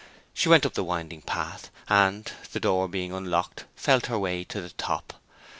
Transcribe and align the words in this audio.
She 0.33 0.49
went 0.49 0.65
up 0.65 0.73
the 0.73 0.83
winding 0.83 1.21
path, 1.21 1.69
and, 1.87 2.31
the 2.53 2.59
door 2.59 2.87
being 2.87 3.13
unlocked, 3.13 3.65
felt 3.75 4.07
her 4.07 4.17
way 4.17 4.43
to 4.45 4.59
the 4.59 4.69
top. 4.71 5.13